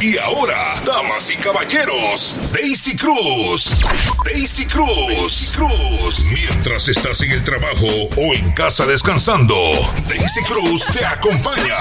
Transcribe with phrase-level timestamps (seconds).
[0.00, 3.80] Y ahora, damas y caballeros, Daisy Cruz.
[4.24, 5.08] Daisy Cruz.
[5.08, 6.20] Daisy Cruz.
[6.32, 7.86] Mientras estás en el trabajo
[8.16, 9.54] o en casa descansando,
[10.08, 11.76] Daisy Cruz te acompaña.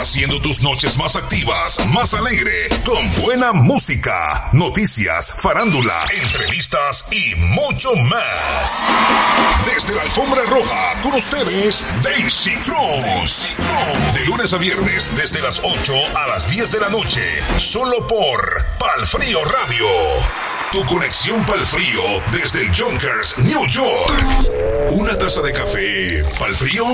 [0.00, 7.94] Haciendo tus noches más activas, más alegre, con buena música, noticias, farándula, entrevistas y mucho
[7.96, 8.84] más.
[9.66, 13.54] Desde la alfombra roja, con ustedes, Daisy Cruz.
[14.14, 17.03] De lunes a viernes, desde las 8 a las 10 de la noche,
[17.58, 19.86] solo por Palfrío Radio.
[20.72, 24.24] Tu conexión Palfrío desde el Junkers, New York.
[24.90, 26.84] Una taza de café, Palfrío.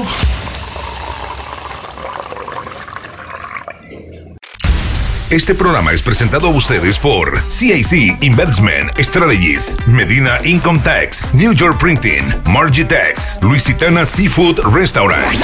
[5.31, 11.79] Este programa es presentado a ustedes por CIC Investment Strategies, Medina Income Tax, New York
[11.79, 15.41] Printing, Margitex, Luisitana Seafood Restaurant.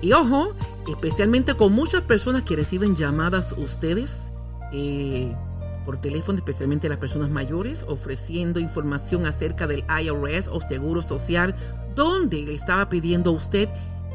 [0.00, 0.54] Y ojo,
[0.88, 4.32] especialmente con muchas personas que reciben llamadas ustedes
[4.72, 5.34] eh,
[5.84, 11.54] por teléfono, especialmente las personas mayores, ofreciendo información acerca del IRS o Seguro Social,
[11.94, 13.68] donde le estaba pidiendo a usted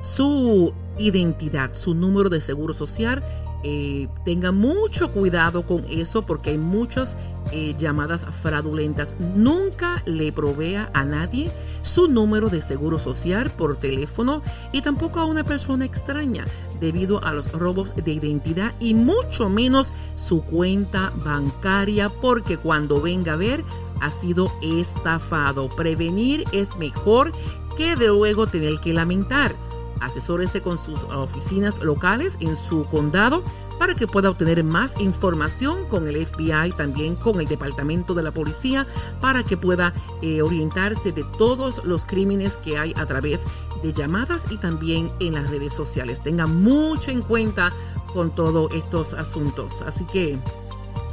[0.03, 3.23] su identidad, su número de seguro social.
[3.63, 7.15] Eh, tenga mucho cuidado con eso porque hay muchas
[7.51, 9.13] eh, llamadas fraudulentas.
[9.35, 11.51] Nunca le provea a nadie
[11.83, 16.45] su número de seguro social por teléfono y tampoco a una persona extraña
[16.79, 23.33] debido a los robos de identidad y mucho menos su cuenta bancaria porque cuando venga
[23.33, 23.63] a ver
[24.01, 25.69] ha sido estafado.
[25.69, 27.31] Prevenir es mejor
[27.77, 29.55] que de luego tener que lamentar
[30.01, 33.43] asesórese con sus oficinas locales en su condado
[33.79, 38.31] para que pueda obtener más información con el FBI, también con el Departamento de la
[38.31, 38.85] Policía,
[39.19, 43.41] para que pueda eh, orientarse de todos los crímenes que hay a través
[43.81, 46.21] de llamadas y también en las redes sociales.
[46.21, 47.73] Tenga mucho en cuenta
[48.13, 49.81] con todos estos asuntos.
[49.81, 50.37] Así que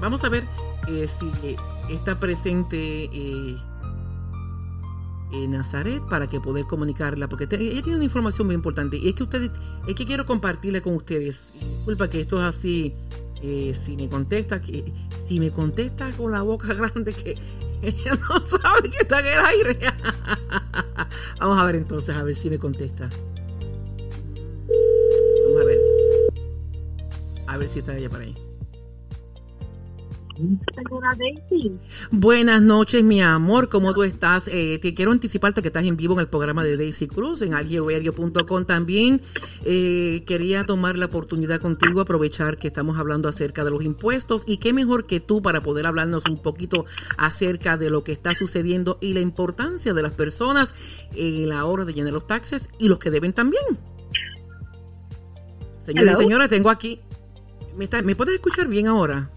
[0.01, 0.45] vamos a ver
[0.89, 1.57] eh, si
[1.95, 3.09] está presente.
[5.31, 9.15] En Nazaret para que poder comunicarla, porque ella tiene una información muy importante y es
[9.15, 9.51] que ustedes,
[9.87, 11.49] es que quiero compartirle con ustedes.
[11.55, 12.95] Disculpa que esto es así,
[13.43, 14.91] eh, si me contesta, que
[15.27, 17.37] si me contesta con la boca grande que
[17.83, 19.79] ella no sabe que está en el aire.
[21.41, 23.11] Vamos a ver entonces, a ver si me contesta.
[25.45, 25.79] Vamos a ver.
[27.47, 28.48] A ver si está ella por ahí.
[32.11, 33.69] Buenas noches, mi amor.
[33.69, 34.49] ¿Cómo tú estás?
[34.49, 37.55] Eh, te quiero anticiparte que estás en vivo en el programa de Daisy Cruz en
[37.55, 39.21] algieradio.com también.
[39.65, 44.59] Eh, quería tomar la oportunidad contigo, aprovechar que estamos hablando acerca de los impuestos y
[44.59, 46.85] qué mejor que tú para poder hablarnos un poquito
[47.17, 50.75] acerca de lo que está sucediendo y la importancia de las personas
[51.15, 53.79] en la hora de llenar los taxes y los que deben también.
[55.79, 57.01] Señora y señora, tengo aquí.
[57.77, 59.31] ¿Me, ¿Me puedes escuchar bien ahora?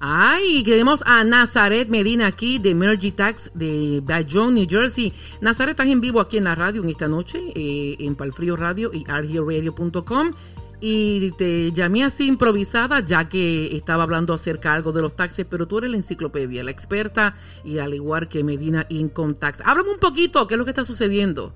[0.00, 5.12] Ay, tenemos a Nazaret Medina aquí de Mergy Tax de Bayonne, New Jersey.
[5.40, 8.90] Nazaret, estás en vivo aquí en la radio en esta noche, eh, en Palfrío Radio
[8.92, 10.32] y argioradio.com.
[10.80, 15.66] Y te llamé así improvisada, ya que estaba hablando acerca algo de los taxes, pero
[15.66, 17.34] tú eres la enciclopedia, la experta,
[17.64, 19.62] y al igual que Medina Income Tax.
[19.64, 21.54] Háblame un poquito, ¿qué es lo que está sucediendo?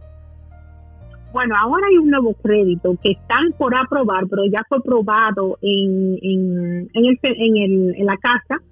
[1.33, 6.19] Bueno, ahora hay un nuevo crédito que están por aprobar, pero ya fue aprobado en,
[6.23, 8.63] en, en, el, en, el, en la casa.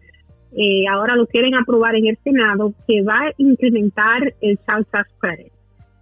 [0.57, 5.11] Eh, ahora lo quieren aprobar en el Senado, que va a incrementar el Child Tax
[5.21, 5.53] Credit,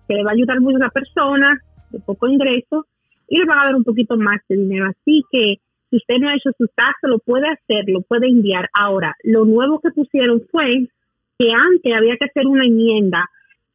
[0.08, 1.58] que le va a ayudar mucho a personas
[1.90, 2.86] de poco ingreso
[3.28, 4.86] y le va a dar un poquito más de dinero.
[4.86, 5.56] Así que
[5.90, 8.68] si usted no ha hecho su tax, lo puede hacer, lo puede enviar.
[8.72, 10.88] Ahora, lo nuevo que pusieron fue
[11.36, 13.28] que antes había que hacer una enmienda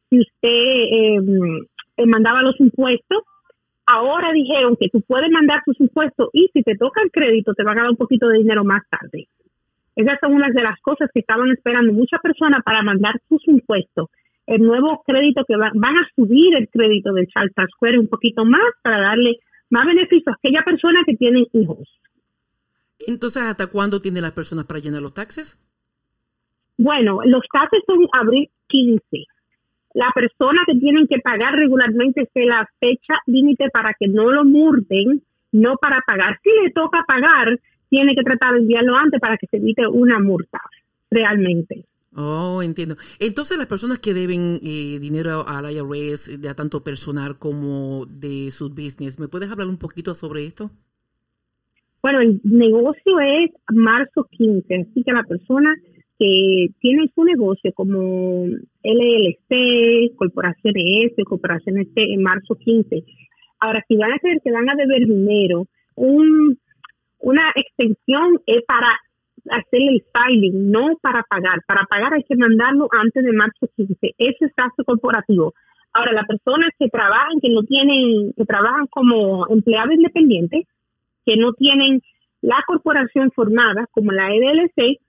[0.08, 1.18] si usted eh,
[2.06, 3.22] mandaba los impuestos.
[3.86, 7.64] Ahora dijeron que tú puedes mandar tus impuestos y si te toca el crédito te
[7.64, 9.28] van a dar un poquito de dinero más tarde.
[9.96, 14.08] Esas son unas de las cosas que estaban esperando muchas personas para mandar sus impuestos.
[14.46, 18.64] El nuevo crédito que van a subir el crédito del Child Tax un poquito más
[18.82, 19.38] para darle
[19.68, 21.88] más beneficios a aquella persona que tienen hijos.
[22.98, 25.58] Entonces, ¿hasta cuándo tienen las personas para llenar los taxes?
[26.76, 29.26] Bueno, los taxes son abril 15
[29.94, 34.44] la persona que tienen que pagar regularmente es la fecha límite para que no lo
[34.44, 35.22] murden,
[35.52, 36.38] no para pagar.
[36.42, 37.58] Si le toca pagar,
[37.88, 40.60] tiene que tratar de enviarlo antes para que se evite una multa,
[41.10, 41.84] realmente.
[42.14, 42.96] Oh, entiendo.
[43.18, 48.70] Entonces, las personas que deben eh, dinero al IRS, de tanto personal como de su
[48.70, 50.70] business, ¿me puedes hablar un poquito sobre esto?
[52.02, 55.74] Bueno, el negocio es marzo 15, así que la persona
[56.20, 58.44] que tiene su negocio como
[58.84, 63.02] LLC, Corporaciones S, Corporaciones T en marzo 15.
[63.58, 66.58] Ahora, si van a creer que van a deber dinero un,
[67.20, 68.88] una extensión es para
[69.50, 71.62] hacer el filing, no para pagar.
[71.66, 73.96] Para pagar hay que mandarlo antes de marzo 15.
[74.18, 75.54] Ese es gasto corporativo.
[75.94, 80.66] Ahora, las personas que trabajan, que no tienen, que trabajan como empleados independientes,
[81.24, 82.02] que no tienen
[82.42, 85.00] la corporación formada, como la EDLC,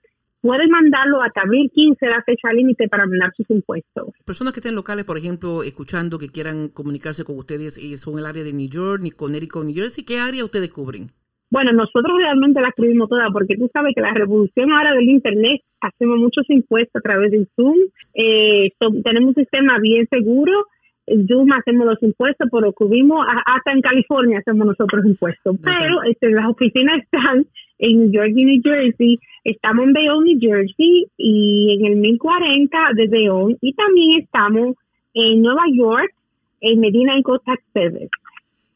[0.41, 4.09] pueden mandarlo hasta abril 15, la fecha límite para mandar sus impuestos.
[4.25, 8.25] Personas que estén locales, por ejemplo, escuchando, que quieran comunicarse con ustedes, y son el
[8.25, 11.07] área de New York, ni Connecticut, New Jersey, ¿qué área ustedes cubren?
[11.51, 15.61] Bueno, nosotros realmente la escribimos toda porque tú sabes que la revolución ahora del Internet,
[15.81, 17.75] hacemos muchos impuestos a través de Zoom,
[18.13, 18.71] eh,
[19.03, 20.67] tenemos un sistema bien seguro,
[21.07, 26.31] en Zoom hacemos los impuestos, pero cubrimos, hasta en California hacemos nosotros impuestos, pero este,
[26.31, 27.45] las oficinas están
[27.81, 32.79] en New York y New Jersey, estamos en Bayonne, New Jersey y en el 1040
[32.95, 34.77] de Bayonne y también estamos
[35.13, 36.13] en Nueva York,
[36.61, 38.09] en Medina en Costa Service.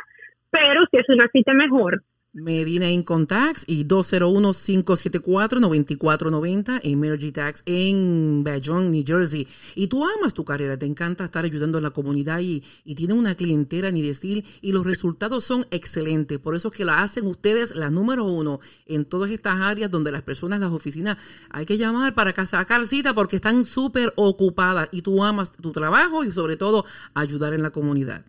[0.50, 2.02] pero si es una cita mejor,
[2.36, 9.48] Medina Income Tax y 201-574-9490 Energy Tax en Bayonne, New Jersey.
[9.74, 13.16] Y tú amas tu carrera, te encanta estar ayudando a la comunidad y, y tienes
[13.16, 16.38] una clientela, ni decir, y los resultados son excelentes.
[16.38, 20.12] Por eso es que la hacen ustedes la número uno en todas estas áreas donde
[20.12, 21.16] las personas, las oficinas,
[21.48, 26.22] hay que llamar para sacar cita porque están súper ocupadas y tú amas tu trabajo
[26.22, 26.84] y sobre todo
[27.14, 28.26] ayudar en la comunidad.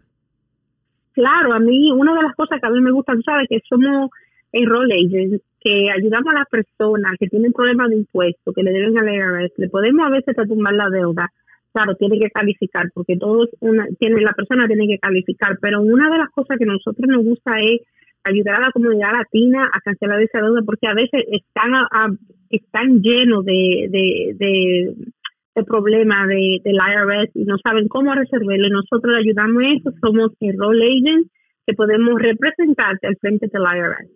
[1.17, 3.47] Claro, a mí una de las cosas que a mí me gusta, ¿sabes?
[3.49, 4.11] Que somos
[4.51, 8.95] enroll agents, que ayudamos a las personas que tienen problemas de impuestos, que le deben
[8.99, 11.27] al IRS, le podemos a veces tumbar la deuda.
[11.73, 16.07] Claro, tiene que calificar, porque todos una, tiene, la persona tiene que calificar, pero una
[16.07, 17.81] de las cosas que a nosotros nos gusta es
[18.23, 21.73] ayudar a la comunidad latina a cancelar esa deuda, porque a veces están,
[22.51, 24.93] están llenos de, de
[25.57, 28.69] el problema de, del IRS y no saben cómo resolverlo.
[28.69, 31.31] Nosotros le ayudamos a eso, somos el role agent
[31.65, 34.11] que podemos representarte al frente del IRS.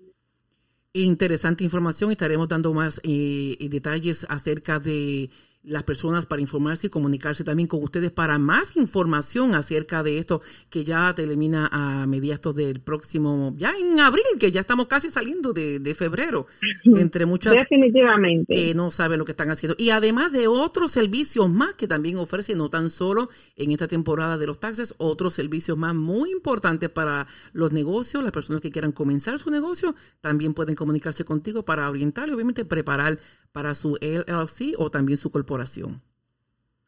[0.94, 5.30] Interesante información, estaremos dando más eh, detalles acerca de
[5.63, 10.42] las personas para informarse y comunicarse también con ustedes para más información acerca de esto
[10.69, 15.54] que ya termina a mediados del próximo, ya en abril, que ya estamos casi saliendo
[15.54, 16.48] de, febrero,
[16.86, 18.56] entre muchas Definitivamente.
[18.56, 19.75] que no saben lo que están haciendo.
[19.78, 24.38] Y además de otros servicios más que también ofrecen, no tan solo en esta temporada
[24.38, 28.94] de los taxes, otros servicios más muy importantes para los negocios, las personas que quieran
[28.94, 33.19] comenzar su negocio, también pueden comunicarse contigo para orientar y obviamente preparar
[33.52, 35.50] para su LLC o también su corporación.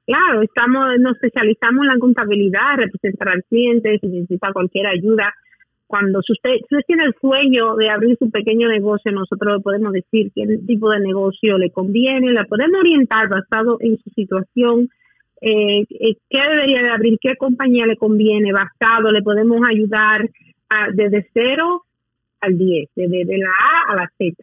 [0.06, 5.34] Claro, estamos, nos especializamos en la contabilidad, representar al cliente, si necesita cualquier ayuda.
[5.88, 9.94] Cuando usted, si usted tiene el sueño de abrir su pequeño negocio, nosotros le podemos
[9.94, 14.90] decir qué tipo de negocio le conviene, le podemos orientar basado en su situación,
[15.40, 20.28] eh, eh, qué debería de abrir, qué compañía le conviene, basado, le podemos ayudar
[20.96, 21.84] desde cero
[22.42, 24.36] al 10, desde la A a la Z,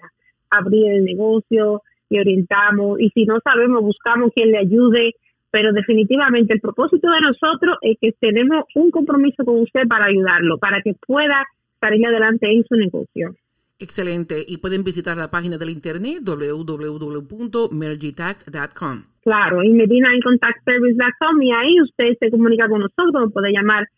[0.50, 3.00] abrir el negocio, y orientamos.
[3.00, 5.14] Y si no sabemos, buscamos quien le ayude.
[5.50, 10.58] Pero definitivamente el propósito de nosotros es que tenemos un compromiso con usted para ayudarlo,
[10.58, 11.44] para que pueda
[11.80, 13.34] salir adelante en su negocio.
[13.80, 14.44] Excelente.
[14.46, 19.04] Y pueden visitar la página del internet www.mergitax.com.
[19.22, 23.88] Claro, y Medina en service.com y ahí usted se comunica con nosotros, puede llamar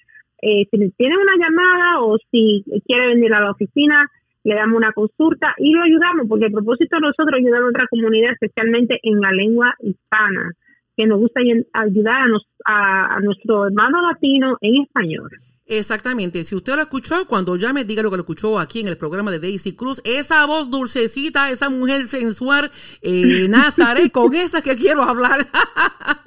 [0.41, 4.09] eh, si tiene una llamada o si quiere venir a la oficina
[4.45, 7.69] le damos una consulta y lo ayudamos, porque el propósito de nosotros es ayudar a
[7.69, 10.53] otra comunidad, especialmente en la lengua hispana,
[10.97, 11.41] que nos gusta
[11.73, 12.21] ayudar
[12.65, 15.31] a, a, nuestro hermano latino en español.
[15.79, 16.45] Exactamente.
[16.45, 19.31] Si usted lo escuchó, cuando llame, diga lo que lo escuchó aquí en el programa
[19.31, 20.03] de Daisy Cruz.
[20.05, 25.49] Esa voz dulcecita, esa mujer sensual, eh, Nazaret, con esa que quiero hablar.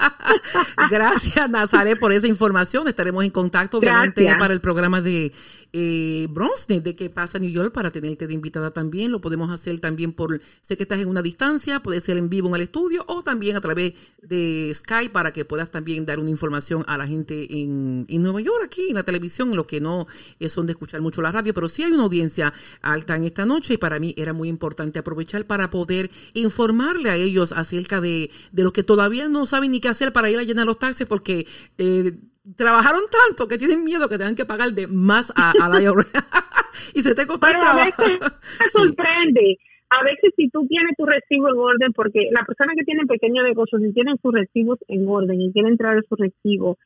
[0.89, 2.87] Gracias, Nazaret, por esa información.
[2.87, 5.31] Estaremos en contacto, obviamente, para el programa de
[5.77, 6.29] eh,
[6.67, 9.11] de qué pasa en New York para tenerte de invitada también.
[9.11, 12.47] Lo podemos hacer también por, sé que estás en una distancia, puede ser en vivo
[12.47, 16.29] en el estudio o también a través de Skype para que puedas también dar una
[16.29, 20.07] información a la gente en, en Nueva York, aquí en la televisión, lo que no
[20.47, 23.75] son de escuchar mucho la radio, pero sí hay una audiencia alta en esta noche
[23.75, 28.63] y para mí era muy importante aprovechar para poder informarle a ellos acerca de, de
[28.63, 31.47] lo que todavía no saben ni qué hacer para ir a llenar los taxis porque...
[31.77, 32.13] Eh,
[32.55, 36.05] trabajaron tanto que tienen miedo que tengan que pagar de más a, la IRS.
[36.93, 38.19] y se te costó Pero a veces
[38.71, 39.57] sorprende.
[39.89, 43.45] A veces si tú tienes tu recibo en orden, porque la persona que tiene pequeños
[43.45, 46.77] negocios, si tienen sus recibos en orden y quieren traer su recibo,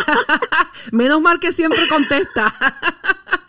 [0.98, 2.52] Menos mal que siempre contesta.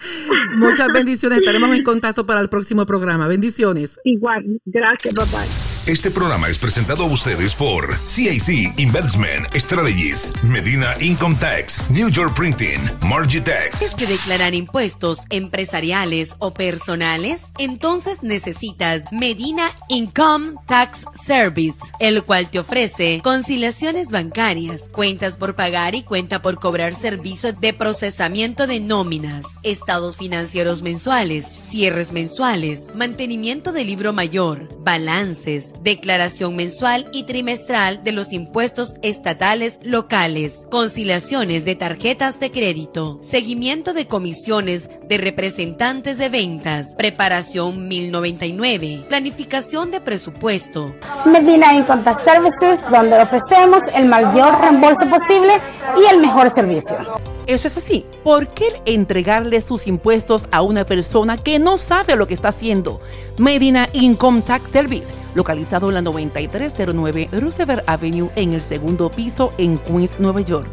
[0.56, 1.40] Muchas bendiciones.
[1.40, 3.28] Estaremos en contacto para el próximo programa.
[3.28, 4.00] Bendiciones.
[4.04, 4.60] Igual.
[4.66, 5.44] Gracias, papá.
[5.88, 12.34] Este programa es presentado a ustedes por CIC Investment Strategies, Medina Income Tax, New York
[12.36, 13.82] Printing, Margitex.
[13.82, 17.52] ¿Es que declarar impuestos empresariales o personales?
[17.58, 25.96] Entonces necesitas Medina Income Tax Service, el cual te ofrece conciliaciones bancarias, cuentas por pagar
[25.96, 29.46] y cuenta por cobrar servicios de procesamiento de nóminas,
[29.94, 38.12] estados financieros mensuales, cierres mensuales, mantenimiento del libro mayor, balances, declaración mensual y trimestral de
[38.12, 46.30] los impuestos estatales locales, conciliaciones de tarjetas de crédito, seguimiento de comisiones de representantes de
[46.30, 50.96] ventas, preparación 1099, planificación de presupuesto.
[51.24, 55.62] Medina Income Tax Services, donde ofrecemos el mayor reembolso posible
[56.02, 56.98] y el mejor servicio.
[57.46, 58.06] Eso es así.
[58.24, 63.00] ¿Por qué entregarle sus impuestos a una persona que no sabe lo que está haciendo?
[63.38, 69.78] Medina Income Tax Service, localizado en la 9309 Roosevelt Avenue en el segundo piso en
[69.78, 70.68] Queens, Nueva York.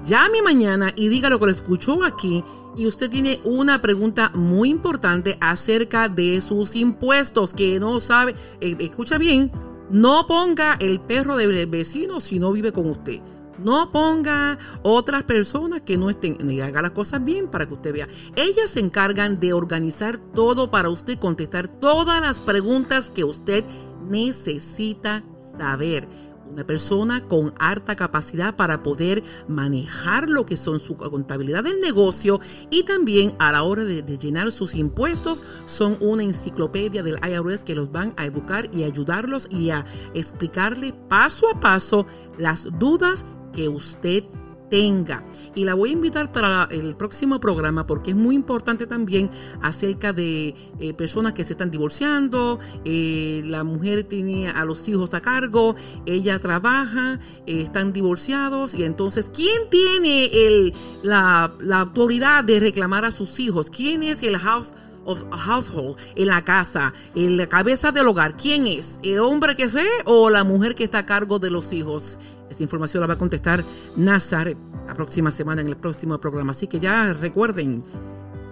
[0.06, 2.42] Llame mañana y diga lo que lo escuchó aquí.
[2.76, 8.34] Y usted tiene una pregunta muy importante acerca de sus impuestos que no sabe.
[8.60, 9.50] Eh, escucha bien,
[9.90, 13.20] no ponga el perro del vecino si no vive con usted.
[13.62, 17.92] No ponga otras personas que no estén, y haga las cosas bien para que usted
[17.92, 18.08] vea.
[18.36, 23.64] Ellas se encargan de organizar todo para usted, contestar todas las preguntas que usted
[24.08, 25.24] necesita
[25.58, 26.08] saber.
[26.50, 32.40] Una persona con alta capacidad para poder manejar lo que son su contabilidad del negocio
[32.70, 37.76] y también a la hora de, llenar sus impuestos son una enciclopedia del IRS que
[37.76, 42.04] los van a educar y ayudarlos y a explicarle paso a paso
[42.36, 44.24] las dudas que usted
[44.70, 45.22] tenga.
[45.54, 49.30] Y la voy a invitar para el próximo programa porque es muy importante también
[49.60, 55.12] acerca de eh, personas que se están divorciando, eh, la mujer tiene a los hijos
[55.12, 55.74] a cargo,
[56.06, 63.04] ella trabaja, eh, están divorciados y entonces, ¿quién tiene el, la, la autoridad de reclamar
[63.04, 63.70] a sus hijos?
[63.70, 64.72] ¿Quién es el house?
[65.06, 69.00] of household en la casa, en la cabeza del hogar, ¿quién es?
[69.02, 72.18] ¿El hombre que sé o la mujer que está a cargo de los hijos?
[72.50, 73.64] Esta información la va a contestar
[73.96, 74.54] Nazar
[74.86, 76.50] la próxima semana en el próximo programa.
[76.50, 77.82] Así que ya recuerden,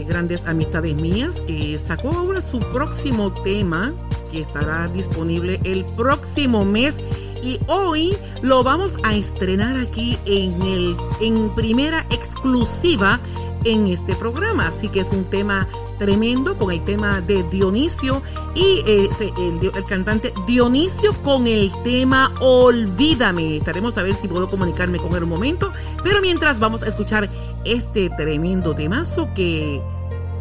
[0.07, 1.41] grandes amistades mías,
[1.85, 3.93] sacó ahora su próximo tema
[4.31, 6.99] que estará disponible el próximo mes
[7.41, 13.19] y hoy lo vamos a estrenar aquí en el en primera exclusiva
[13.65, 15.67] en este programa así que es un tema
[15.97, 18.21] tremendo con el tema de Dionisio
[18.53, 23.57] y eh, el, cantante Dionisio con el tema Olvídame.
[23.57, 25.71] Estaremos a ver si puedo comunicarme con él un momento,
[26.03, 27.29] pero mientras vamos a escuchar
[27.63, 29.81] este tremendo temazo que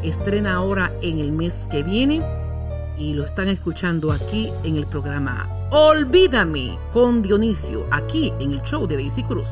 [0.02, 2.22] estrena ahora en el mes que viene
[2.98, 8.86] y lo están escuchando aquí en el programa Olvídame con Dionisio, aquí en el show
[8.86, 9.48] de Daisy Cruz.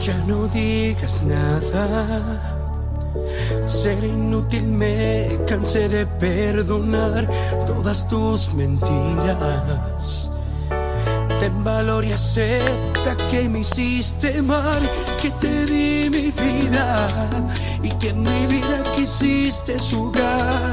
[0.00, 2.58] Ya no digas nada
[3.66, 7.28] ser inútil me cansé de perdonar
[7.66, 10.30] todas tus mentiras.
[11.38, 14.82] Ten valor y acepta que me hiciste mal,
[15.22, 17.08] que te di mi vida
[17.82, 20.72] y que en mi vida quisiste jugar.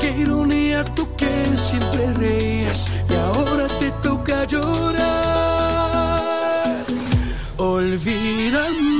[0.00, 5.27] Qué ironía tú que siempre reías y ahora te toca llorar.
[7.98, 8.97] vida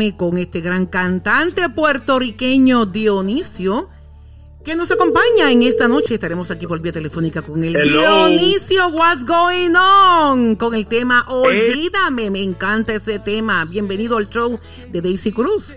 [0.00, 3.90] Con este gran cantante puertorriqueño Dionisio,
[4.64, 6.14] que nos acompaña en esta noche.
[6.14, 12.30] Estaremos aquí por vía telefónica con el Dionisio What's Going On con el tema Olvídame.
[12.30, 13.66] Me encanta ese tema.
[13.66, 14.58] Bienvenido al show
[14.88, 15.74] de Daisy Cruz.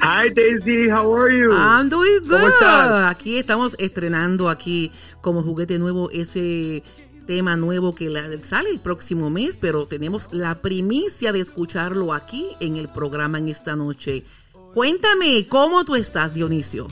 [0.00, 1.50] Hi Daisy, how are you?
[1.50, 2.62] I'm doing good.
[3.08, 6.84] Aquí estamos estrenando aquí como juguete nuevo ese
[7.28, 8.10] tema nuevo que
[8.40, 13.48] sale el próximo mes, pero tenemos la primicia de escucharlo aquí en el programa en
[13.48, 14.24] esta noche.
[14.72, 16.88] Cuéntame, ¿cómo tú estás, Dionisio?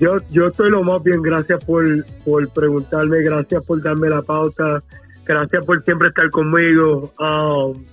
[0.00, 1.84] Yo, yo estoy lo más bien, gracias por,
[2.24, 4.82] por preguntarme, gracias por darme la pauta,
[5.24, 7.12] gracias por siempre estar conmigo.
[7.20, 7.84] Um,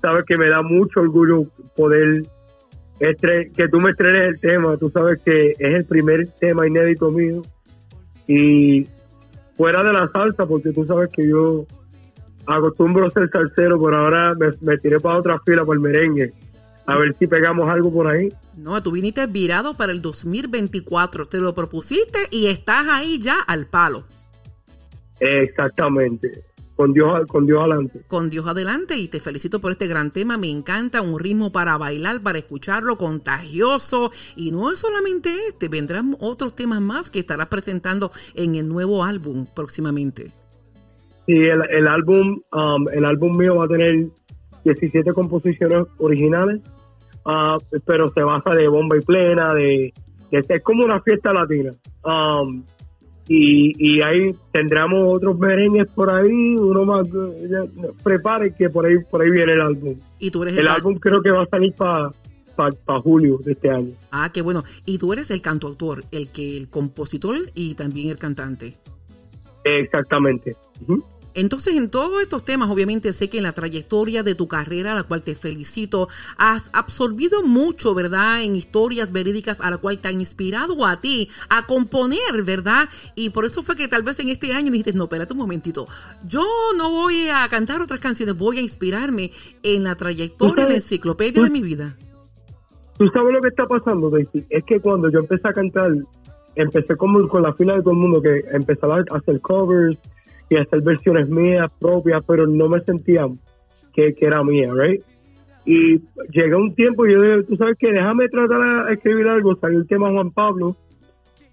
[0.00, 1.44] sabes que me da mucho orgullo
[1.76, 2.22] poder
[2.98, 7.42] que tú me estrenes el tema, tú sabes que es el primer tema inédito mío
[8.26, 8.86] y
[9.58, 11.66] fuera de la salsa, porque tú sabes que yo
[12.46, 16.32] acostumbro ser salsero, pero ahora me, tiré para otra fila por el merengue.
[16.86, 18.32] A ver si pegamos algo por ahí.
[18.56, 23.66] No, tú viniste virado para el 2024, te lo propusiste y estás ahí ya al
[23.66, 24.04] palo.
[25.20, 28.02] Exactamente con Dios, con Dios adelante.
[28.06, 31.76] Con Dios adelante y te felicito por este gran tema, me encanta, un ritmo para
[31.76, 37.48] bailar, para escucharlo, contagioso y no es solamente este, vendrán otros temas más que estarás
[37.48, 40.30] presentando en el nuevo álbum próximamente.
[41.26, 44.06] Sí, el, álbum, um, el álbum mío va a tener
[44.62, 46.60] 17 composiciones originales,
[47.26, 49.92] uh, pero se basa de bomba y plena, de,
[50.30, 51.74] es como una fiesta latina.
[52.04, 52.62] Um,
[53.28, 57.06] y, y ahí tendremos otros merengues por ahí, uno más,
[58.02, 59.94] prepare que por ahí por ahí viene el álbum.
[60.18, 62.10] ¿Y tú eres el, álbum creo que va a salir para
[62.58, 63.92] para julio de este año.
[64.10, 64.64] Ah, qué bueno.
[64.84, 68.74] Y tú eres el cantautor, el que el compositor y también el cantante.
[69.62, 70.56] Exactamente.
[71.38, 74.94] Entonces, en todos estos temas, obviamente sé que en la trayectoria de tu carrera, a
[74.96, 78.42] la cual te felicito, has absorbido mucho, ¿verdad?
[78.42, 82.88] En historias verídicas a la cual te han inspirado a ti a componer, ¿verdad?
[83.14, 85.86] Y por eso fue que tal vez en este año dijiste, no, espérate un momentito,
[86.26, 86.44] yo
[86.76, 89.30] no voy a cantar otras canciones, voy a inspirarme
[89.62, 91.96] en la trayectoria de enciclopedia de mi vida.
[92.98, 94.44] ¿Tú sabes lo que está pasando, Daisy?
[94.50, 95.92] Es que cuando yo empecé a cantar,
[96.56, 99.96] empecé como con la fila de todo el mundo, que empezaba a hacer covers,
[100.48, 103.26] y hacer versiones mías propias, pero no me sentía
[103.92, 105.02] que, era mía, ¿right?
[105.64, 109.56] Y llegó un tiempo y yo dije, tú sabes que déjame tratar de escribir algo,
[109.56, 110.76] salió el tema Juan Pablo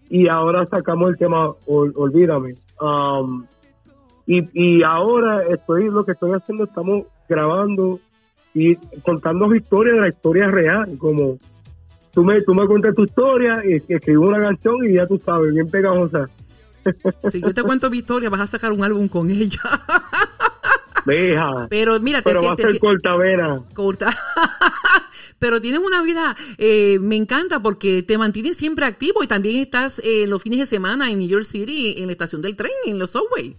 [0.09, 2.51] y ahora sacamos el tema Olvídame.
[2.79, 3.45] Um,
[4.27, 7.99] y, y ahora estoy lo que estoy haciendo, estamos grabando
[8.53, 11.37] y contando historias de la historia real, como
[12.13, 15.53] tú me, tú me cuentas tu historia y escribo una canción y ya tú sabes,
[15.53, 16.29] bien pegajosa.
[17.29, 19.59] Si yo te cuento Victoria, vas a sacar un álbum con ella.
[21.05, 21.67] Deja.
[21.69, 23.61] Pero mira, te Pero va a ser corta vera.
[23.73, 24.09] Corta.
[25.39, 30.01] Pero tienes una vida, eh, me encanta porque te mantienes siempre activo y también estás
[30.03, 32.97] eh, los fines de semana en New York City, en la estación del tren, en
[32.97, 33.55] los subway.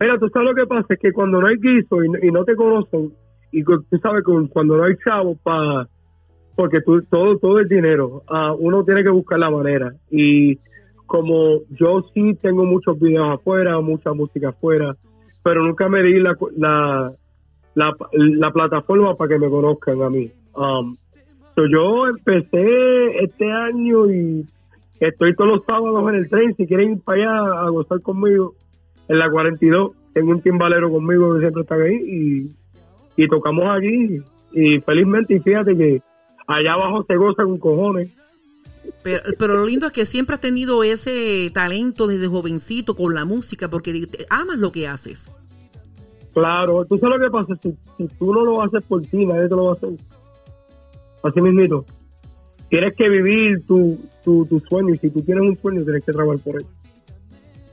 [0.00, 2.56] Mira, tú sabes lo que pasa, es que cuando no hay guiso y, no te
[2.56, 3.12] conocen,
[3.52, 5.88] y tú sabes que cuando no hay chavo para
[6.56, 10.58] porque tú, todo todo el dinero uh, uno tiene que buscar la manera y
[11.10, 14.94] como yo sí tengo muchos videos afuera, mucha música afuera,
[15.42, 17.12] pero nunca me di la, la,
[17.74, 20.30] la, plataforma para que me conozcan a mí.
[20.54, 20.94] Um,
[21.56, 24.46] yo empecé este año y
[25.00, 26.54] estoy todos los sábados en el tren.
[26.54, 28.54] Si quieren ir para allá a gozar conmigo,
[29.08, 31.96] en la 42, tengo un timbalero conmigo que siempre está ahí
[33.16, 34.22] y, y tocamos allí.
[34.52, 36.02] Y felizmente, y fíjate que
[36.46, 38.12] allá abajo se goza con cojones.
[39.02, 43.24] Pero, pero, lo lindo es que siempre has tenido ese talento desde jovencito con la
[43.24, 45.26] música, porque amas lo que haces.
[46.32, 49.56] Claro, tú sabes lo que pasa, si, tú no lo haces por ti, nadie te
[49.56, 49.90] lo va a hacer.
[51.22, 51.84] Así mismito.
[52.68, 56.12] Tienes que vivir tu, tu, tu sueño y si tú tienes un sueño tienes que
[56.12, 56.66] trabajar por él.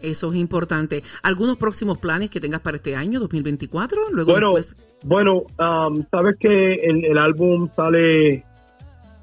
[0.02, 1.04] Eso es importante.
[1.24, 4.12] ¿Algunos próximos planes que tengas para este año, 2024?
[4.12, 4.54] Luego bueno,
[5.04, 8.44] bueno um, sabes que el, el álbum sale eh,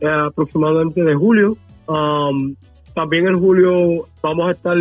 [0.01, 1.57] aproximadamente de julio.
[1.87, 2.57] Um,
[2.95, 4.77] también en julio vamos a estar,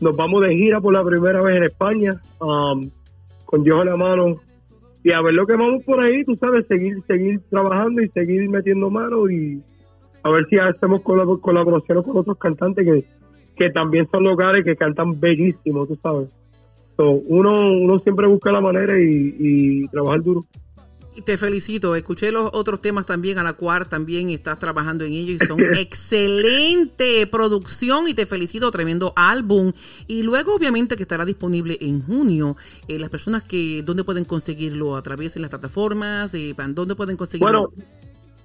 [0.00, 2.90] nos vamos de gira por la primera vez en España, um,
[3.44, 4.40] con Dios en la mano,
[5.02, 8.48] y a ver lo que vamos por ahí, tú sabes, seguir seguir trabajando y seguir
[8.48, 9.62] metiendo mano y
[10.22, 13.04] a ver si hacemos colaboraciones con otros cantantes que,
[13.56, 16.34] que también son locales, que cantan bellísimo, tú sabes.
[16.98, 20.44] uno, uno siempre busca la manera y trabajar duro.
[21.24, 21.94] Te felicito.
[21.96, 25.60] Escuché los otros temas también, a la cual también estás trabajando en ellos y son
[25.74, 28.70] excelente producción y te felicito.
[28.70, 29.72] Tremendo álbum.
[30.06, 32.56] Y luego, obviamente, que estará disponible en junio.
[32.88, 34.96] Eh, las personas que, ¿dónde pueden conseguirlo?
[34.96, 36.32] ¿A través de las plataformas?
[36.34, 37.70] Eh, ¿Dónde pueden conseguirlo?
[37.72, 37.88] Bueno,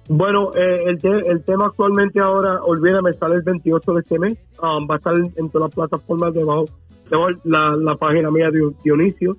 [0.08, 4.36] Bueno, eh, el, te- el tema actualmente ahora, olvídame, sale el 28 de este mes.
[4.60, 6.64] Um, va a estar en, en todas las plataformas debajo,
[7.08, 9.36] debajo la, la página mía de Dionisio.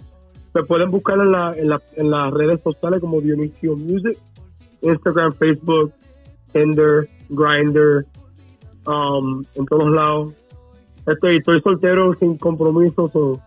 [0.54, 4.18] Me pueden buscar en, la, en, la, en las redes sociales como Dionisio Music,
[4.82, 5.94] Instagram, Facebook,
[6.52, 8.06] Tinder, Grinder,
[8.86, 10.34] um, en todos lados.
[11.06, 13.42] Estoy, estoy soltero sin compromiso, so,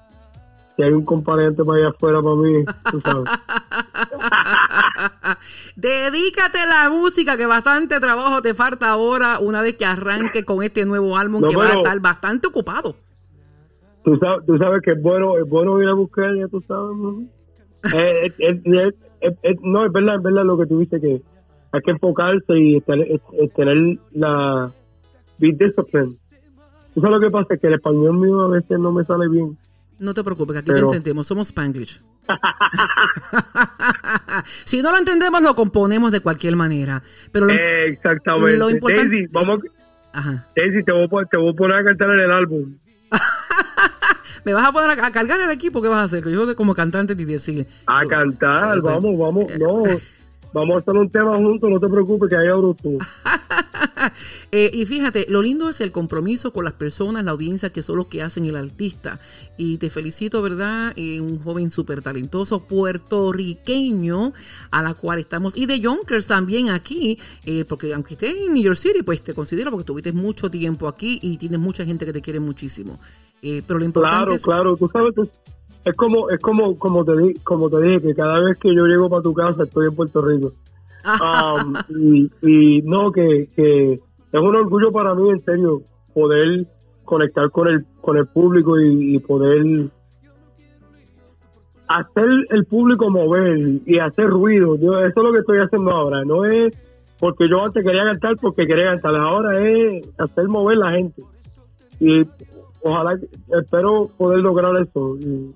[0.76, 3.24] si hay un componente para allá afuera para mí, tú sabes.
[5.76, 10.62] Dedícate a la música, que bastante trabajo te falta ahora, una vez que arranque con
[10.62, 12.96] este nuevo álbum No, que va a estar bastante ocupado.
[14.06, 16.96] Tú sabes, tú sabes que es bueno, es bueno ir a buscar, ya tú sabes.
[16.96, 17.22] ¿no?
[17.94, 21.20] Eh, es- es- es- es- es- no, es verdad, es verdad lo que dices, que
[21.72, 24.70] hay que enfocarse y tener, es- es tener la
[25.38, 26.12] be discipline.
[26.94, 29.58] Tú sabes lo que pasa, que el español mío a veces no me sale bien.
[29.98, 32.00] No te preocupes, que aquí Pero- te entendemos, somos Spanglish.
[34.64, 37.02] si no lo entendemos, lo componemos de cualquier manera.
[37.32, 38.58] Pero lo, Eh, exactamente.
[38.58, 39.62] lo importante- Daisy, vamos,
[40.12, 40.46] Ajá.
[40.56, 42.76] Daisy, te voy, te voy a poner a cantar en el álbum.
[44.46, 46.24] Me vas a poner a, a cargar el equipo, ¿qué vas a hacer?
[46.28, 47.66] Yo como cantante te decir.
[47.84, 49.82] A cantar, vamos, vamos, no.
[50.52, 52.96] Vamos a hacer un tema juntos, no te preocupes que hay abro tú.
[54.52, 57.96] Eh, y fíjate, lo lindo es el compromiso con las personas, la audiencia, que son
[57.96, 59.18] los que hacen el artista.
[59.56, 60.92] Y te felicito, ¿verdad?
[60.96, 64.32] Eh, un joven súper talentoso puertorriqueño
[64.70, 65.56] a la cual estamos.
[65.56, 69.34] Y de Yonkers también aquí, eh, porque aunque estés en New York City, pues te
[69.34, 72.98] considero porque tuviste mucho tiempo aquí y tienes mucha gente que te quiere muchísimo.
[73.42, 74.42] Eh, pero lo importante Claro, es...
[74.42, 75.28] claro, tú sabes, tú-
[75.84, 78.86] es como, es como, como te di, como te dije, que cada vez que yo
[78.86, 80.52] llego para tu casa estoy en Puerto Rico.
[81.06, 86.66] Um, y, y no, que, que es un orgullo para mí, en serio, poder
[87.04, 89.88] conectar con el, con el público y, y poder
[91.86, 94.76] hacer el público mover y hacer ruido.
[94.76, 96.24] Yo, eso es lo que estoy haciendo ahora.
[96.24, 96.74] No es
[97.20, 99.14] porque yo antes quería cantar porque quería cantar.
[99.14, 101.22] Ahora es hacer mover la gente.
[102.00, 102.24] Y
[102.86, 103.18] ojalá,
[103.60, 105.16] espero poder lograr eso.
[105.18, 105.54] Y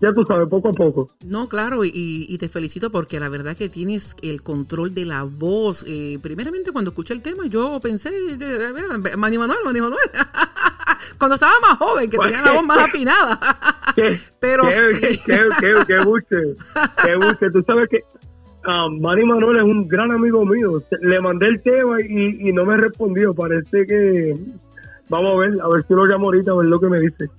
[0.00, 1.10] ya tú sabes, poco a poco.
[1.24, 5.24] No, claro, y, y te felicito porque la verdad que tienes el control de la
[5.24, 5.84] voz.
[5.88, 8.10] Eh, primeramente, cuando escuché el tema, yo pensé,
[9.16, 10.08] Manny Manuel, Manny Manuel.
[11.18, 13.40] cuando estaba más joven, que tenía la voz más afinada.
[13.96, 14.18] ¿Qué?
[14.40, 15.20] Pero qué, sí.
[15.26, 16.36] qué, qué, qué buche,
[17.02, 17.50] qué buche.
[17.50, 18.04] Tú sabes que
[18.68, 20.80] um, Manny Manuel es un gran amigo mío.
[21.00, 23.34] Le mandé el tema y, y no me respondió.
[23.34, 24.34] Parece que...
[25.08, 27.30] Vamos a ver, a ver si lo llamo ahorita, a ver lo que me dice.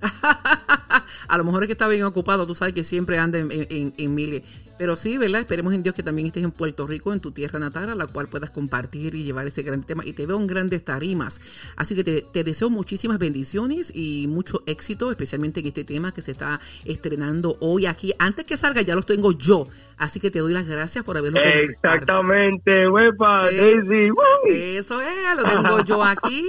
[1.28, 3.94] A lo mejor es que está bien ocupado, tú sabes que siempre anda en, en,
[3.96, 4.42] en miles.
[4.80, 5.42] Pero sí, ¿verdad?
[5.42, 8.06] Esperemos en Dios que también estés en Puerto Rico, en tu tierra natal, a la
[8.06, 10.06] cual puedas compartir y llevar ese gran tema.
[10.06, 11.38] Y te veo en grandes tarimas.
[11.76, 16.22] Así que te, te deseo muchísimas bendiciones y mucho éxito, especialmente en este tema que
[16.22, 18.14] se está estrenando hoy aquí.
[18.18, 19.68] Antes que salga, ya los tengo yo.
[20.00, 21.44] Así que te doy las gracias por compartido.
[21.44, 24.08] Exactamente, huepa, Daisy.
[24.48, 26.42] Eso es, lo tengo yo aquí.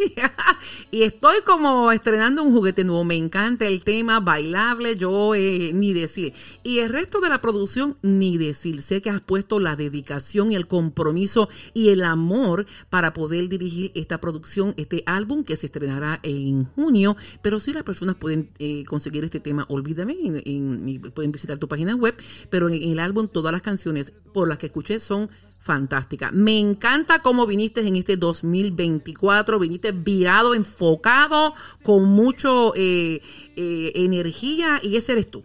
[0.91, 3.03] y estoy como estrenando un juguete nuevo.
[3.03, 6.33] Me encanta el tema, bailable, yo eh, ni decir.
[6.63, 8.81] Y el resto de la producción, ni decir.
[8.81, 14.21] Sé que has puesto la dedicación, el compromiso y el amor para poder dirigir esta
[14.21, 17.17] producción, este álbum que se estrenará en junio.
[17.41, 21.57] Pero si las personas pueden eh, conseguir este tema, olvídame, en- en- y pueden visitar
[21.57, 22.15] tu página web.
[22.49, 25.29] Pero en, en el álbum, todas las canciones por las que escuché son
[25.59, 26.31] fantástica.
[26.31, 31.53] Me encanta cómo viniste en este 2024, viniste virado, enfocado,
[31.83, 33.21] con mucho eh,
[33.55, 35.43] eh, energía y ese eres tú.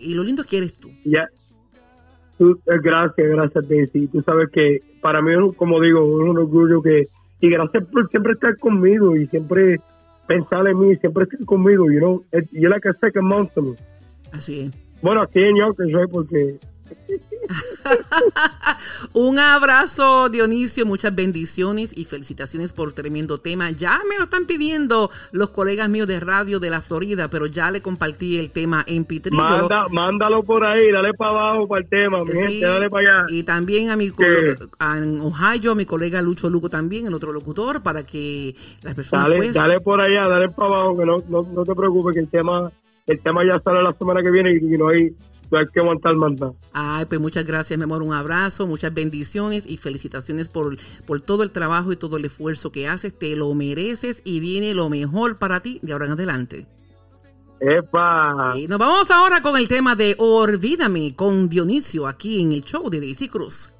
[0.00, 0.90] Y lo lindo es que eres tú.
[1.04, 1.28] Ya.
[2.42, 4.08] Tú- eh, gracias, gracias, Daisy.
[4.08, 7.04] Tú sabes que para mí, como digo, es un orgullo que.
[7.40, 9.78] Y gracias por siempre estar conmigo y siempre
[10.26, 11.88] pensar en mí, siempre estar conmigo.
[11.88, 13.76] You know, you're like a second mom to me.
[14.32, 14.72] Así es.
[15.02, 16.10] Bueno, aquí en Yonkers, right?
[16.10, 16.56] Porque
[19.14, 23.70] Un abrazo, Dionisio, muchas bendiciones y felicitaciones por tremendo tema.
[23.70, 27.70] Ya me lo están pidiendo los colegas míos de radio de la Florida, pero ya
[27.70, 29.42] le compartí el tema en Pitrillo.
[29.42, 33.22] manda, mándalo por ahí, dale para abajo para el tema, mi Sí, gente, dale para
[33.22, 33.26] allá.
[33.28, 34.54] Y también a mi ¿Qué?
[34.56, 38.54] colo- a- en Ohio, a mi colega Lucho Lugo también, el otro locutor, para que
[38.82, 41.74] las personas Dale, pues, dale por allá, dale para abajo, que no, no, no te
[41.74, 42.70] preocupes, que el tema,
[43.06, 45.12] el tema ya sale la semana que viene y no hay,
[45.52, 46.54] no hay que aguantar más nada.
[46.72, 48.02] Ay, pues muchas gracias, mi amor.
[48.02, 52.72] Un abrazo, muchas bendiciones y felicitaciones por, por todo el trabajo y todo el esfuerzo
[52.72, 53.16] que haces.
[53.16, 56.66] Te lo mereces y viene lo mejor para ti de ahora en adelante.
[57.60, 58.54] ¡Epa!
[58.56, 62.88] Y nos vamos ahora con el tema de Olvídame con Dionisio aquí en el show
[62.88, 63.70] de Daisy Cruz.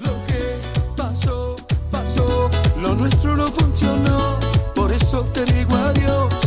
[0.00, 1.56] Lo que pasó,
[1.90, 2.48] pasó,
[2.80, 4.38] lo nuestro no funcionó,
[4.74, 6.37] por eso te digo adiós.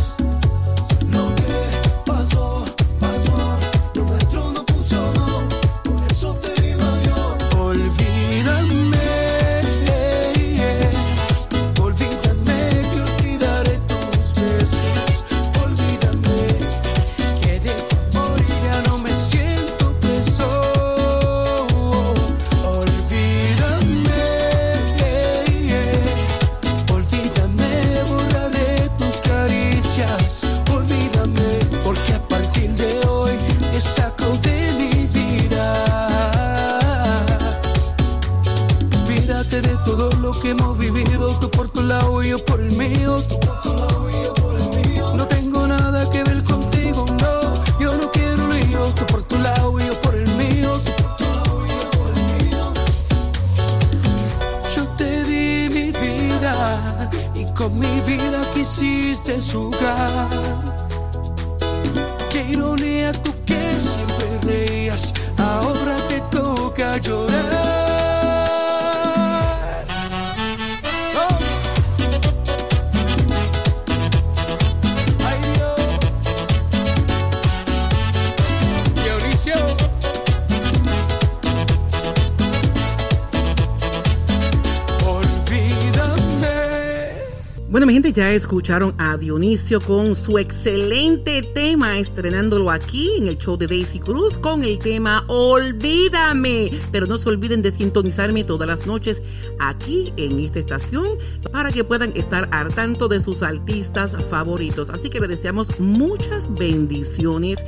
[88.13, 94.00] Ya escucharon a Dionisio con su excelente tema, estrenándolo aquí en el show de Daisy
[94.00, 96.71] Cruz con el tema Olvídame.
[96.91, 99.24] Pero no se olviden de sintonizarme todas las noches
[99.60, 101.08] aquí en esta estación
[101.54, 104.89] para que puedan estar al tanto de sus artistas favoritos.
[104.89, 107.60] Así que le deseamos muchas bendiciones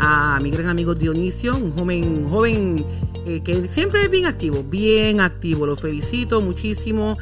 [0.00, 2.84] a mi gran amigo Dionisio, un joven, joven
[3.26, 5.66] eh, que siempre es bien activo, bien activo.
[5.66, 7.16] Lo felicito muchísimo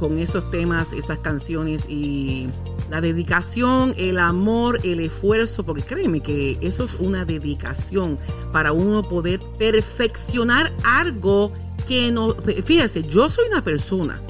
[0.00, 2.48] con esos temas, esas canciones y
[2.88, 8.18] la dedicación, el amor, el esfuerzo, porque créeme que eso es una dedicación
[8.50, 11.52] para uno poder perfeccionar algo
[11.86, 12.34] que no...
[12.64, 14.22] Fíjese, yo soy una persona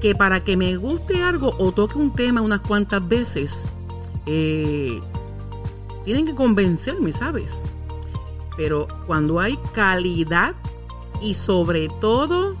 [0.00, 3.64] que para que me guste algo o toque un tema unas cuantas veces,
[4.24, 5.00] eh,
[6.04, 7.54] tienen que convencerme, ¿sabes?
[8.56, 10.54] Pero cuando hay calidad
[11.20, 12.54] y sobre todo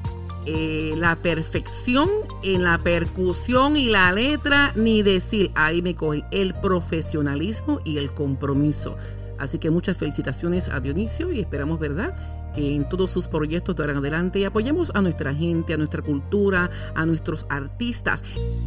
[0.46, 2.08] eh, la perfección
[2.42, 8.12] en la percusión y la letra, ni decir, ahí me coge el profesionalismo y el
[8.12, 8.96] compromiso.
[9.38, 12.16] Así que muchas felicitaciones a Dionisio y esperamos, ¿verdad?
[12.56, 16.70] Que en todos sus proyectos darán adelante y apoyemos a nuestra gente, a nuestra cultura,
[16.94, 18.22] a nuestros artistas.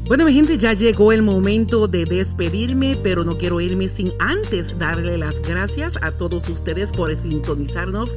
[0.06, 4.78] Bueno, mi gente, ya llegó el momento de despedirme, pero no quiero irme sin antes
[4.78, 8.16] darle las gracias a todos ustedes por sintonizarnos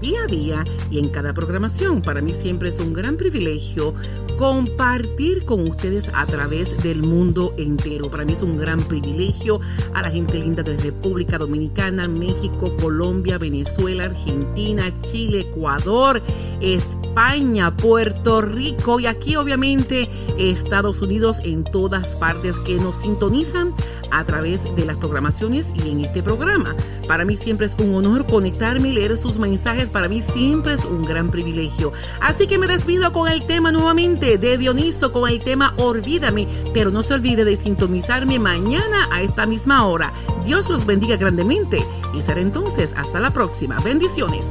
[0.00, 2.02] día a día y en cada programación.
[2.02, 3.94] Para mí siempre es un gran privilegio
[4.38, 8.10] compartir con ustedes a través del mundo entero.
[8.10, 9.60] Para mí es un gran privilegio
[9.94, 16.20] a la gente linda de República Dominicana, México, Colombia, Venezuela, Argentina, Chile, Ecuador,
[16.60, 23.72] España, Puerto Rico y aquí obviamente Estados Unidos en todas partes que nos sintonizan
[24.10, 26.74] a través de las programaciones y en este programa.
[27.06, 29.88] Para mí siempre es un honor conectarme y leer sus mensajes.
[29.88, 31.92] Para mí siempre es un gran privilegio.
[32.20, 36.48] Así que me despido con el tema nuevamente de Dioniso, con el tema Olvídame.
[36.72, 40.12] Pero no se olvide de sintonizarme mañana a esta misma hora.
[40.44, 43.78] Dios los bendiga grandemente y será entonces hasta la próxima.
[43.80, 44.44] Bendiciones.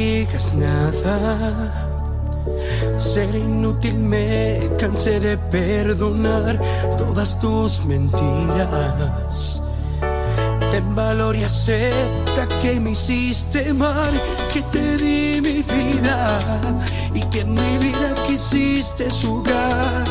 [0.00, 1.16] Digas nada.
[2.98, 6.58] Ser inútil me cansé de perdonar
[6.96, 9.62] todas tus mentiras.
[10.70, 14.12] Ten valor y acepta que me hiciste mal,
[14.52, 16.18] que te di mi vida
[17.12, 20.04] y que en mi vida quisiste jugar.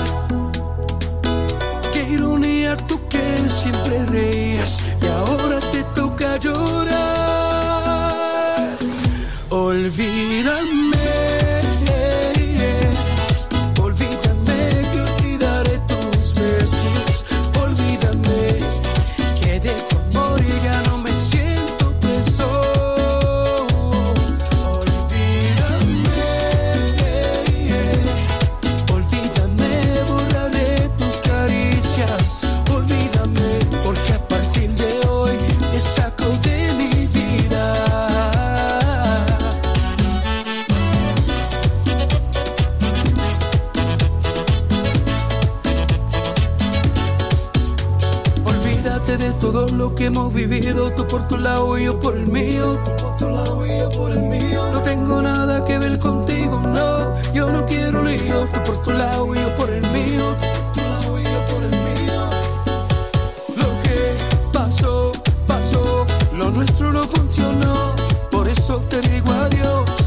[1.93, 3.25] Qué ironía tú que
[3.60, 7.09] siempre reías y ahora te toca llorar.
[9.51, 10.98] Olvídame.
[49.00, 52.27] Olvídate de todo lo que hemos vivido, tú por tu lado y yo por el
[52.27, 54.71] mío, tú por tu lado y yo por el mío.
[54.73, 59.33] No tengo nada que ver contigo, no, yo no quiero lío, tú por tu lado
[59.33, 62.29] y yo por el mío, tú por tu lado y yo por el mío.
[63.56, 64.17] Lo que
[64.52, 65.13] pasó,
[65.47, 67.93] pasó, lo nuestro no funcionó,
[68.29, 69.98] por eso te digo adiós.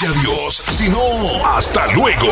[0.00, 2.26] dice adiós, sino hasta luego.